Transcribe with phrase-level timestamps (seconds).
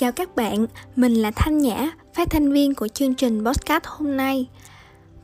[0.00, 0.66] Chào các bạn,
[0.96, 4.46] mình là Thanh Nhã, phát thanh viên của chương trình Podcast hôm nay.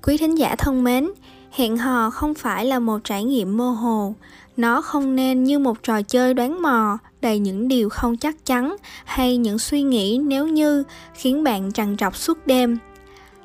[0.02, 1.10] Quý thính giả thân mến,
[1.50, 4.14] hẹn hò không phải là một trải nghiệm mơ hồ,
[4.56, 8.77] nó không nên như một trò chơi đoán mò đầy những điều không chắc chắn
[9.04, 10.82] hay những suy nghĩ nếu như
[11.14, 12.79] khiến bạn trằn trọc suốt đêm.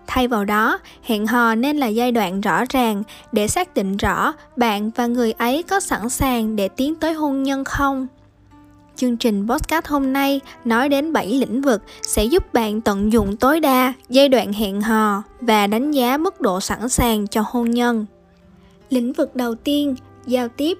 [0.08, 4.34] Thay vào đó, hẹn hò nên là giai đoạn rõ ràng để xác định rõ
[4.56, 8.08] bạn và người ấy có sẵn sàng để tiến tới hôn nhân không.
[9.02, 13.38] Chương trình podcast hôm nay nói đến 7 lĩnh vực sẽ giúp bạn tận dụng
[13.38, 17.72] tối đa giai đoạn hẹn hò và đánh giá mức độ sẵn sàng cho hôn
[17.72, 18.06] nhân.
[18.90, 19.96] Lĩnh vực đầu tiên,
[20.26, 20.78] giao tiếp.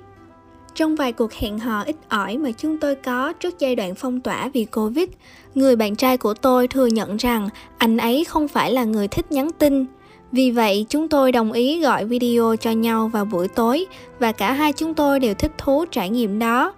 [0.76, 4.22] Trong vài cuộc hẹn hò ít ỏi mà chúng tôi có trước giai đoạn phong
[4.22, 5.10] tỏa vì Covid,
[5.56, 9.32] người bạn trai của tôi thừa nhận rằng anh ấy không phải là người thích
[9.32, 9.86] nhắn tin.
[10.32, 13.86] Vì vậy, chúng tôi đồng ý gọi video cho nhau vào buổi tối
[14.20, 16.74] và cả hai chúng tôi đều thích thú trải nghiệm đó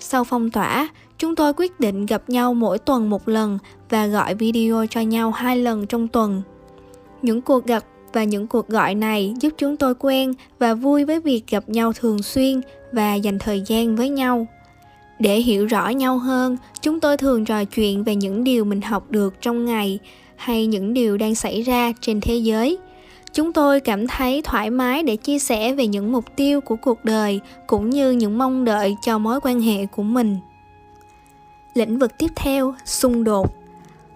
[0.00, 3.58] sau phong tỏa, chúng tôi quyết định gặp nhau mỗi tuần một lần
[3.90, 6.42] và gọi video cho nhau hai lần trong tuần.
[7.22, 11.20] Những cuộc gặp và những cuộc gọi này giúp chúng tôi quen và vui với
[11.20, 12.60] việc gặp nhau thường xuyên
[12.92, 14.46] và dành thời gian với nhau.
[15.18, 19.10] Để hiểu rõ nhau hơn, chúng tôi thường trò chuyện về những điều mình học
[19.10, 19.98] được trong ngày
[20.36, 22.78] hay những điều đang xảy ra trên thế giới
[23.36, 27.04] chúng tôi cảm thấy thoải mái để chia sẻ về những mục tiêu của cuộc
[27.04, 30.36] đời cũng như những mong đợi cho mối quan hệ của mình.
[31.74, 33.54] Lĩnh vực tiếp theo, xung đột.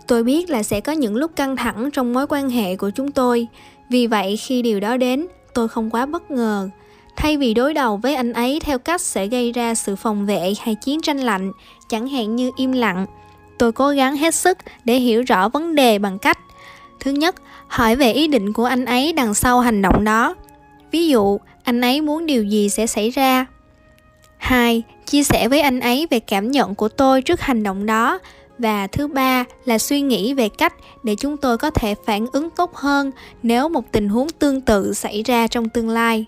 [0.06, 3.12] Tôi biết là sẽ có những lúc căng thẳng trong mối quan hệ của chúng
[3.12, 3.46] tôi.
[3.88, 6.68] Vì vậy, khi điều đó đến, tôi không quá bất ngờ.
[7.16, 10.52] Thay vì đối đầu với anh ấy theo cách sẽ gây ra sự phòng vệ
[10.60, 11.52] hay chiến tranh lạnh,
[11.88, 13.06] chẳng hạn như im lặng,
[13.58, 16.38] tôi cố gắng hết sức để hiểu rõ vấn đề bằng cách
[17.00, 17.34] thứ nhất,
[17.68, 20.34] hỏi về ý định của anh ấy đằng sau hành động đó.
[20.90, 23.46] Ví dụ, anh ấy muốn điều gì sẽ xảy ra.
[24.36, 28.18] Hai, chia sẻ với anh ấy về cảm nhận của tôi trước hành động đó.
[28.58, 32.50] Và thứ ba là suy nghĩ về cách để chúng tôi có thể phản ứng
[32.50, 33.10] tốt hơn
[33.42, 36.26] nếu một tình huống tương tự xảy ra trong tương lai.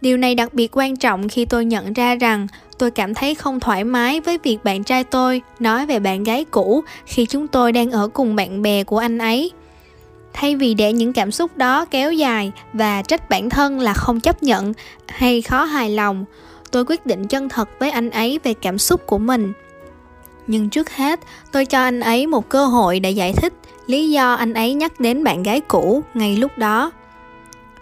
[0.00, 2.46] Điều này đặc biệt quan trọng khi tôi nhận ra rằng
[2.80, 6.44] tôi cảm thấy không thoải mái với việc bạn trai tôi nói về bạn gái
[6.44, 9.50] cũ khi chúng tôi đang ở cùng bạn bè của anh ấy.
[10.32, 14.20] Thay vì để những cảm xúc đó kéo dài và trách bản thân là không
[14.20, 14.72] chấp nhận
[15.08, 16.24] hay khó hài lòng,
[16.70, 19.52] tôi quyết định chân thật với anh ấy về cảm xúc của mình.
[20.46, 21.20] Nhưng trước hết,
[21.52, 23.52] tôi cho anh ấy một cơ hội để giải thích
[23.86, 26.90] lý do anh ấy nhắc đến bạn gái cũ ngay lúc đó.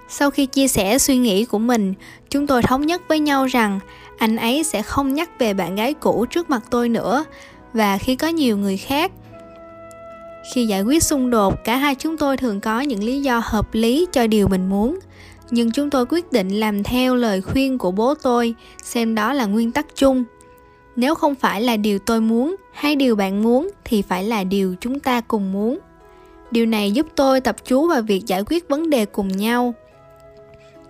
[0.09, 1.95] Sau khi chia sẻ suy nghĩ của mình
[2.31, 3.81] chúng tôi thống nhất với nhau rằng
[4.19, 7.25] anh ấy sẽ không nhắc về bạn gái cũ trước mặt tôi nữa.
[7.73, 9.13] Và khi có nhiều người khác,
[10.55, 13.69] khi giải quyết xung đột, cả hai chúng tôi thường có những lý do hợp
[13.73, 14.99] lý cho điều mình muốn.
[15.51, 19.47] Nhưng chúng tôi quyết định làm theo lời khuyên của bố tôi, xem đó là
[19.47, 20.25] nguyên tắc chung.
[20.97, 24.75] Nếu không phải là điều tôi muốn hay điều bạn muốn, thì phải là điều
[24.81, 25.79] chúng ta cùng muốn.
[26.51, 29.75] Điều này giúp tôi tập chú vào việc giải quyết vấn đề cùng nhau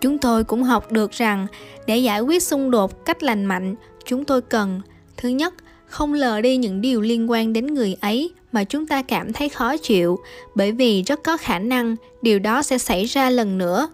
[0.00, 1.46] chúng tôi cũng học được rằng
[1.86, 4.80] để giải quyết xung đột cách lành mạnh, chúng tôi cần,
[5.16, 5.54] thứ nhất,
[5.86, 9.48] không lờ đi những điều liên quan đến người ấy mà chúng ta cảm thấy
[9.48, 10.18] khó chịu,
[10.54, 13.88] bởi vì rất có khả năng điều đó sẽ xảy ra lần nữa.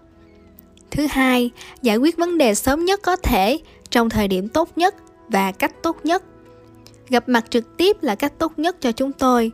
[0.91, 1.51] Thứ hai,
[1.81, 3.57] giải quyết vấn đề sớm nhất có thể,
[3.89, 4.95] trong thời điểm tốt nhất
[5.29, 6.23] và cách tốt nhất.
[7.09, 9.51] Gặp mặt trực tiếp là cách tốt nhất cho chúng tôi.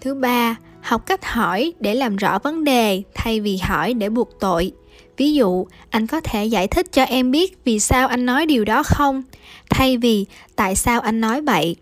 [0.00, 4.40] Thứ ba, học cách hỏi để làm rõ vấn đề thay vì hỏi để buộc
[4.40, 4.72] tội
[5.16, 8.64] ví dụ, anh có thể giải thích cho em biết vì sao anh nói điều
[8.64, 9.22] đó không?
[9.70, 11.76] Thay vì, tại sao anh nói vậy?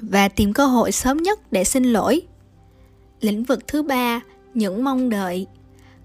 [0.00, 2.22] Và tìm cơ hội sớm nhất để xin lỗi.
[3.20, 4.20] Lĩnh vực thứ ba,
[4.54, 5.46] những mong đợi.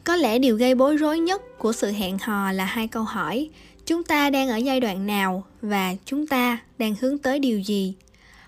[0.04, 3.50] Có lẽ điều gây bối rối nhất của sự hẹn hò là hai câu hỏi,
[3.86, 7.94] chúng ta đang ở giai đoạn nào và chúng ta đang hướng tới điều gì?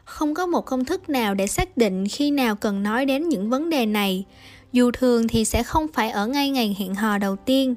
[0.03, 3.49] Không có một công thức nào để xác định khi nào cần nói đến những
[3.49, 4.25] vấn đề này
[4.71, 7.75] dù thường thì sẽ không phải ở ngay ngày hẹn hò đầu tiên,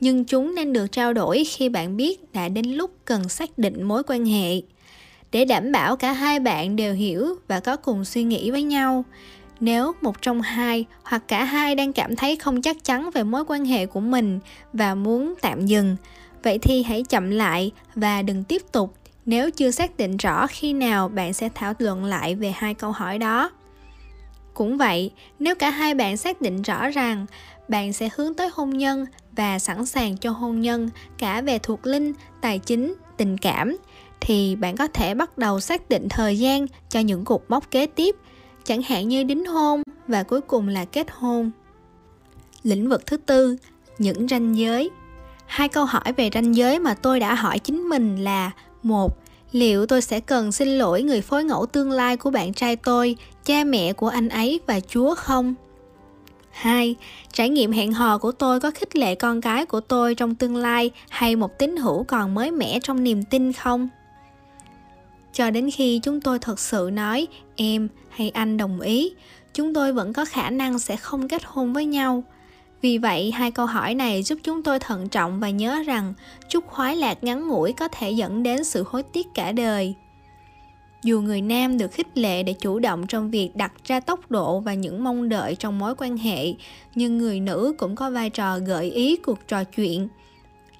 [0.00, 3.82] nhưng chúng nên được trao đổi khi bạn biết đã đến lúc cần xác định
[3.82, 4.62] mối quan hệ.
[5.32, 9.04] Để đảm bảo cả hai bạn đều hiểu và có cùng suy nghĩ với nhau,
[9.60, 13.44] nếu một trong hai hoặc cả hai đang cảm thấy không chắc chắn về mối
[13.48, 14.38] quan hệ của mình
[14.72, 15.96] và muốn tạm dừng,
[16.42, 18.94] vậy thì hãy chậm lại và đừng tiếp tục
[19.26, 22.92] nếu chưa xác định rõ khi nào bạn sẽ thảo luận lại về hai câu
[22.92, 23.50] hỏi đó
[24.54, 27.26] cũng vậy, nếu cả hai bạn xác định rõ ràng,
[27.68, 31.86] bạn sẽ hướng tới hôn nhân và sẵn sàng cho hôn nhân cả về thuộc
[31.86, 33.76] linh, tài chính, tình cảm,
[34.20, 37.86] thì bạn có thể bắt đầu xác định thời gian cho những cuộc mốc kế
[37.86, 38.16] tiếp,
[38.64, 41.50] chẳng hạn như đính hôn và cuối cùng là kết hôn.
[42.62, 43.56] Lĩnh vực thứ tư,
[43.98, 44.90] những ranh giới.
[45.46, 48.50] Hai câu hỏi về ranh giới mà tôi đã hỏi chính mình là,
[48.82, 49.23] một
[49.54, 53.16] liệu tôi sẽ cần xin lỗi người phối ngẫu tương lai của bạn trai tôi
[53.44, 55.54] cha mẹ của anh ấy và chúa không
[56.50, 56.96] 2.
[57.32, 60.56] Trải nghiệm hẹn hò của tôi có khích lệ con cái của tôi trong tương
[60.56, 63.88] lai hay một tín hữu còn mới mẻ trong niềm tin không?
[65.32, 67.26] Cho đến khi chúng tôi thật sự nói
[67.56, 69.14] em hay anh đồng ý,
[69.52, 72.24] chúng tôi vẫn có khả năng sẽ không kết hôn với nhau.
[72.84, 76.14] Vì vậy, hai câu hỏi này giúp chúng tôi thận trọng và nhớ rằng
[76.48, 79.94] chút khoái lạc ngắn ngủi có thể dẫn đến sự hối tiếc cả đời.
[81.02, 84.60] Dù người nam được khích lệ để chủ động trong việc đặt ra tốc độ
[84.60, 86.54] và những mong đợi trong mối quan hệ
[86.94, 90.08] nhưng người nữ cũng có vai trò gợi ý cuộc trò chuyện.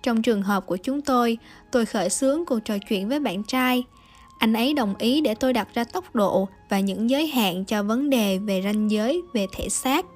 [0.03, 1.39] Trong trường hợp của chúng tôi
[1.71, 3.85] tôi khởi xướng cuộc trò chuyện với bạn trai.
[4.39, 7.83] Anh ấy đồng ý để tôi đặt ra tốc độ và những giới hạn cho
[7.83, 10.06] vấn đề về ranh giới về thể xác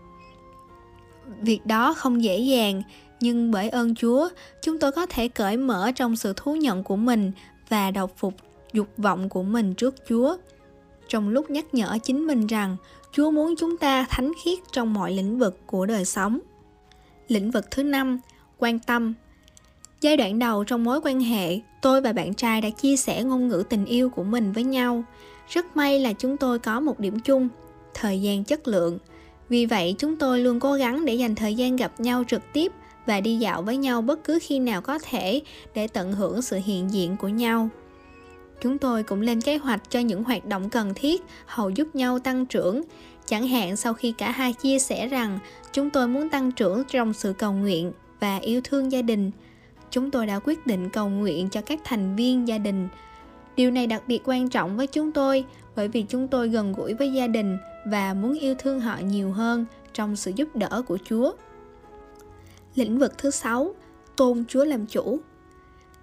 [1.42, 2.82] việc đó không dễ dàng
[3.20, 4.28] nhưng bởi ơn chúa
[4.62, 7.32] chúng tôi có thể cởi mở trong sự thú nhận của mình
[7.68, 8.34] và đọc phục
[8.72, 10.36] dục vọng của mình trước Chúa.
[11.08, 12.76] Trong lúc nhắc nhở chính mình rằng
[13.12, 16.38] Chúa muốn chúng ta thánh khiết trong mọi lĩnh vực của đời sống.
[17.28, 18.20] Lĩnh vực thứ năm,
[18.58, 19.14] quan tâm.
[20.00, 23.48] Giai đoạn đầu trong mối quan hệ, tôi và bạn trai đã chia sẻ ngôn
[23.48, 25.04] ngữ tình yêu của mình với nhau.
[25.48, 27.48] Rất may là chúng tôi có một điểm chung,
[27.94, 28.98] thời gian chất lượng.
[29.48, 32.72] Vì vậy, chúng tôi luôn cố gắng để dành thời gian gặp nhau trực tiếp
[33.06, 35.40] và đi dạo với nhau bất cứ khi nào có thể
[35.74, 37.68] để tận hưởng sự hiện diện của nhau.
[38.62, 42.18] Chúng tôi cũng lên kế hoạch cho những hoạt động cần thiết hầu giúp nhau
[42.18, 42.82] tăng trưởng.
[43.26, 45.38] Chẳng hạn sau khi cả hai chia sẻ rằng
[45.72, 49.30] chúng tôi muốn tăng trưởng trong sự cầu nguyện và yêu thương gia đình
[49.90, 52.88] chúng tôi đã quyết định cầu nguyện cho các thành viên gia đình
[53.58, 55.44] điều này đặc biệt quan trọng với chúng tôi
[55.76, 59.32] bởi vì chúng tôi gần gũi với gia đình và muốn yêu thương họ nhiều
[59.32, 61.32] hơn trong sự giúp đỡ của chúa
[62.74, 63.74] lĩnh vực thứ sáu
[64.16, 65.18] tôn chúa làm chủ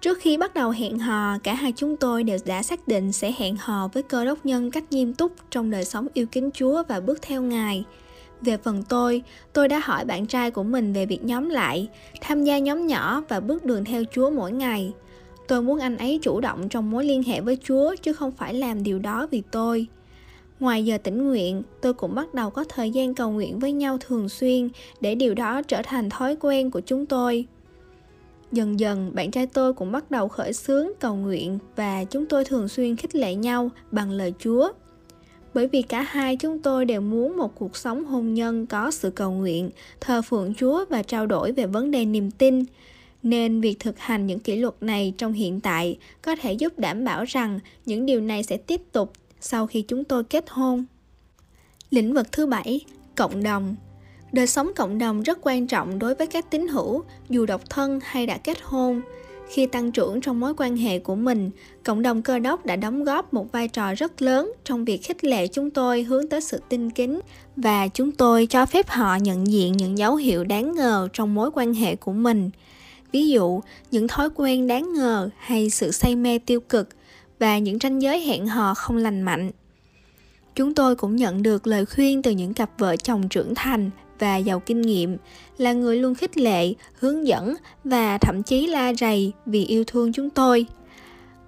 [0.00, 3.32] Trước khi bắt đầu hẹn hò, cả hai chúng tôi đều đã xác định sẽ
[3.38, 6.82] hẹn hò với cơ đốc nhân cách nghiêm túc trong đời sống yêu kính Chúa
[6.88, 7.84] và bước theo Ngài.
[8.40, 11.88] Về phần tôi, tôi đã hỏi bạn trai của mình về việc nhóm lại,
[12.20, 14.92] tham gia nhóm nhỏ và bước đường theo Chúa mỗi ngày.
[15.48, 18.54] Tôi muốn anh ấy chủ động trong mối liên hệ với Chúa chứ không phải
[18.54, 19.86] làm điều đó vì tôi.
[20.60, 23.98] Ngoài giờ tĩnh nguyện, tôi cũng bắt đầu có thời gian cầu nguyện với nhau
[24.00, 24.68] thường xuyên
[25.00, 27.46] để điều đó trở thành thói quen của chúng tôi.
[28.52, 32.44] Dần dần, bạn trai tôi cũng bắt đầu khởi xướng cầu nguyện và chúng tôi
[32.44, 34.72] thường xuyên khích lệ nhau bằng lời Chúa.
[35.54, 39.10] Bởi vì cả hai chúng tôi đều muốn một cuộc sống hôn nhân có sự
[39.10, 39.70] cầu nguyện,
[40.00, 42.64] thờ phượng Chúa và trao đổi về vấn đề niềm tin,
[43.26, 47.04] nên việc thực hành những kỷ luật này trong hiện tại có thể giúp đảm
[47.04, 50.84] bảo rằng những điều này sẽ tiếp tục sau khi chúng tôi kết hôn.
[51.90, 52.80] Lĩnh vực thứ bảy,
[53.14, 53.76] cộng đồng.
[54.32, 58.00] Đời sống cộng đồng rất quan trọng đối với các tín hữu dù độc thân
[58.02, 59.02] hay đã kết hôn.
[59.48, 61.50] Khi tăng trưởng trong mối quan hệ của mình
[61.84, 65.24] cộng đồng cơ đốc đã đóng góp một vai trò rất lớn trong việc khích
[65.24, 67.20] lệ chúng tôi hướng tới sự tin kính
[67.56, 71.50] và chúng tôi cho phép họ nhận diện những dấu hiệu đáng ngờ trong mối
[71.54, 72.50] quan hệ của mình
[73.12, 73.60] ví dụ,
[73.90, 76.88] những thói quen đáng ngờ hay sự say mê tiêu cực
[77.38, 79.50] và những ranh giới hẹn hò không lành mạnh.
[80.54, 84.36] Chúng tôi cũng nhận được lời khuyên từ những cặp vợ chồng trưởng thành và
[84.36, 85.16] giàu kinh nghiệm,
[85.58, 87.54] là người luôn khích lệ, hướng dẫn
[87.84, 90.66] và thậm chí la rầy vì yêu thương chúng tôi.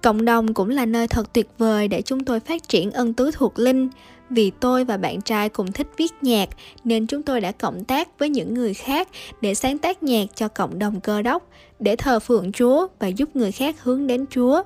[0.01, 3.31] Cộng đồng cũng là nơi thật tuyệt vời để chúng tôi phát triển ân tứ
[3.33, 3.89] thuộc linh
[4.29, 6.49] vì tôi và bạn trai cùng thích viết nhạc
[6.83, 9.07] nên chúng tôi đã cộng tác với những người khác
[9.41, 13.35] để sáng tác nhạc cho cộng đồng cơ đốc để thờ phượng chúa và giúp
[13.35, 14.63] người khác hướng đến chúa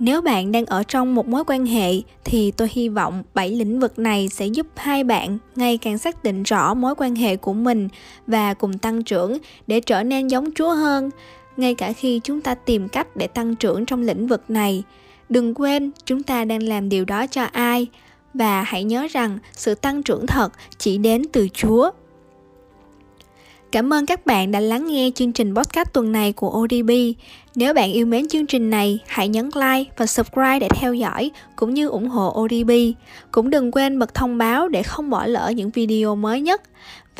[0.00, 1.92] nếu bạn đang ở trong một mối quan hệ
[2.24, 6.22] thì tôi hy vọng bảy lĩnh vực này sẽ giúp hai bạn ngày càng xác
[6.22, 7.88] định rõ mối quan hệ của mình
[8.26, 11.10] và cùng tăng trưởng để trở nên giống Chúa hơn,
[11.56, 14.82] ngay cả khi chúng ta tìm cách để tăng trưởng trong lĩnh vực này.
[15.30, 17.86] Đừng quên chúng ta đang làm điều đó cho ai
[18.34, 21.90] và hãy nhớ rằng sự tăng trưởng thật chỉ đến từ Chúa.
[23.72, 26.90] Cảm ơn các bạn đã lắng nghe chương trình podcast tuần này của ODB.
[27.54, 31.30] Nếu bạn yêu mến chương trình này, hãy nhấn like và subscribe để theo dõi
[31.56, 32.70] cũng như ủng hộ ODB.
[33.30, 36.62] Cũng đừng quên bật thông báo để không bỏ lỡ những video mới nhất.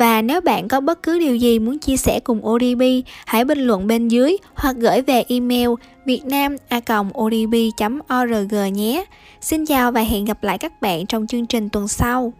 [0.01, 2.81] Và nếu bạn có bất cứ điều gì muốn chia sẻ cùng ODB,
[3.25, 5.69] hãy bình luận bên dưới hoặc gửi về email
[6.05, 9.05] vietnam.odb.org nhé.
[9.41, 12.33] Xin chào và hẹn gặp lại các bạn trong chương trình tuần sau.